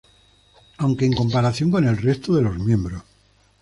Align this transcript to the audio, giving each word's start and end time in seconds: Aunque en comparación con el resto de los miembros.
Aunque 0.79 1.05
en 1.05 1.13
comparación 1.13 1.69
con 1.69 1.87
el 1.87 1.95
resto 1.95 2.33
de 2.33 2.41
los 2.41 2.57
miembros. 2.57 3.03